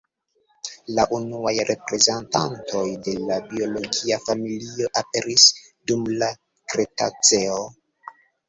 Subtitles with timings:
[0.99, 5.47] La unuaj reprezentantoj de la biologia familio aperis
[5.93, 6.35] dum la
[6.75, 7.65] kretaceo.